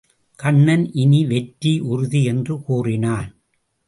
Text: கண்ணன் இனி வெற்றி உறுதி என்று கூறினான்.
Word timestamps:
கண்ணன் 0.39 0.85
இனி 0.93 1.25
வெற்றி 1.25 1.79
உறுதி 1.79 2.21
என்று 2.23 2.61
கூறினான். 2.61 3.29